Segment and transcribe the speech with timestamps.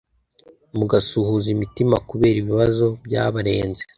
[0.77, 3.81] mugasuhuza imitima kubera ibibazo byabarenze